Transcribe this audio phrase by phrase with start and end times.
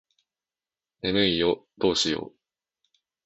[1.03, 2.33] 眠いよどうしよう